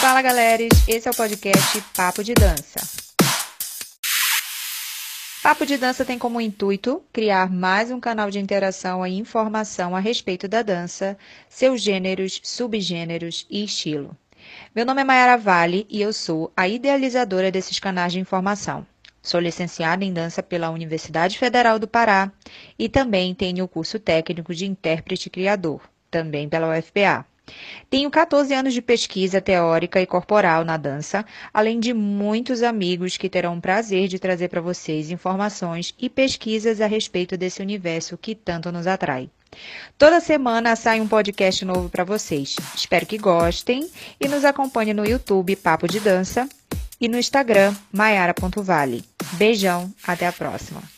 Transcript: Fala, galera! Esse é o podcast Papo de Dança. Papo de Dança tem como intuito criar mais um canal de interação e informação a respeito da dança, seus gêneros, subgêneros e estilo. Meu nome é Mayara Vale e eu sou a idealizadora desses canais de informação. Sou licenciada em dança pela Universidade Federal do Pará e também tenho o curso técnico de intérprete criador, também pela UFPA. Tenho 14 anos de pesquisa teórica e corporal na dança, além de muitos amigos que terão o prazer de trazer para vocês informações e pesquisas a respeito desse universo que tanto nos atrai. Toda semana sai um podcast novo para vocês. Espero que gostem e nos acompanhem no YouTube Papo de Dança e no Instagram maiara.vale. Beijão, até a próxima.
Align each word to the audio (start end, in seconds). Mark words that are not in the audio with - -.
Fala, 0.00 0.22
galera! 0.22 0.62
Esse 0.86 1.08
é 1.08 1.10
o 1.10 1.14
podcast 1.14 1.82
Papo 1.96 2.22
de 2.22 2.32
Dança. 2.32 2.80
Papo 5.42 5.66
de 5.66 5.76
Dança 5.76 6.04
tem 6.04 6.16
como 6.16 6.40
intuito 6.40 7.02
criar 7.12 7.50
mais 7.50 7.90
um 7.90 7.98
canal 7.98 8.30
de 8.30 8.38
interação 8.38 9.04
e 9.04 9.18
informação 9.18 9.96
a 9.96 9.98
respeito 9.98 10.46
da 10.46 10.62
dança, 10.62 11.18
seus 11.48 11.82
gêneros, 11.82 12.40
subgêneros 12.44 13.44
e 13.50 13.64
estilo. 13.64 14.16
Meu 14.72 14.86
nome 14.86 15.00
é 15.00 15.04
Mayara 15.04 15.36
Vale 15.36 15.84
e 15.90 16.00
eu 16.00 16.12
sou 16.12 16.52
a 16.56 16.68
idealizadora 16.68 17.50
desses 17.50 17.80
canais 17.80 18.12
de 18.12 18.20
informação. 18.20 18.86
Sou 19.20 19.40
licenciada 19.40 20.04
em 20.04 20.12
dança 20.12 20.44
pela 20.44 20.70
Universidade 20.70 21.36
Federal 21.36 21.76
do 21.76 21.88
Pará 21.88 22.30
e 22.78 22.88
também 22.88 23.34
tenho 23.34 23.64
o 23.64 23.68
curso 23.68 23.98
técnico 23.98 24.54
de 24.54 24.64
intérprete 24.64 25.28
criador, 25.28 25.82
também 26.08 26.48
pela 26.48 26.78
UFPA. 26.78 27.26
Tenho 27.88 28.10
14 28.10 28.52
anos 28.54 28.74
de 28.74 28.82
pesquisa 28.82 29.40
teórica 29.40 30.00
e 30.00 30.06
corporal 30.06 30.64
na 30.64 30.76
dança, 30.76 31.24
além 31.52 31.80
de 31.80 31.94
muitos 31.94 32.62
amigos 32.62 33.16
que 33.16 33.28
terão 33.28 33.56
o 33.56 33.60
prazer 33.60 34.08
de 34.08 34.18
trazer 34.18 34.48
para 34.48 34.60
vocês 34.60 35.10
informações 35.10 35.94
e 35.98 36.08
pesquisas 36.08 36.80
a 36.80 36.86
respeito 36.86 37.36
desse 37.36 37.62
universo 37.62 38.18
que 38.18 38.34
tanto 38.34 38.70
nos 38.70 38.86
atrai. 38.86 39.30
Toda 39.96 40.20
semana 40.20 40.76
sai 40.76 41.00
um 41.00 41.08
podcast 41.08 41.64
novo 41.64 41.88
para 41.88 42.04
vocês. 42.04 42.56
Espero 42.74 43.06
que 43.06 43.18
gostem 43.18 43.88
e 44.20 44.28
nos 44.28 44.44
acompanhem 44.44 44.94
no 44.94 45.06
YouTube 45.06 45.56
Papo 45.56 45.88
de 45.88 46.00
Dança 46.00 46.48
e 47.00 47.08
no 47.08 47.18
Instagram 47.18 47.74
maiara.vale. 47.92 49.04
Beijão, 49.32 49.92
até 50.06 50.26
a 50.26 50.32
próxima. 50.32 50.97